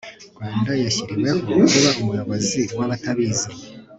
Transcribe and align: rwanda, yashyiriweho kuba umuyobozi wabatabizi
rwanda, 0.35 0.71
yashyiriweho 0.83 1.39
kuba 1.69 1.89
umuyobozi 2.01 2.61
wabatabizi 2.77 3.47